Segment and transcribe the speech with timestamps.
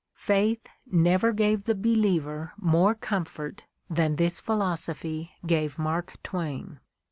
[0.15, 6.79] Faith never gave the believer more comfort than this phil osophy gave Mark Twain.